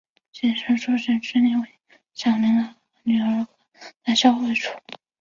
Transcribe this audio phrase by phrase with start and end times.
[0.31, 1.65] 锦州主城区位于
[2.15, 3.47] 小凌河和女儿河
[4.03, 4.71] 的交汇处。